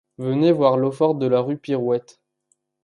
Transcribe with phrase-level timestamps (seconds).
[0.17, 2.19] Venez voir l’eau-forte de la rue Pirouette.